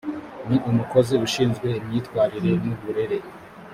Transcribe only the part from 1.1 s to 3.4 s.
ushinzwe imyitwarire n’uburere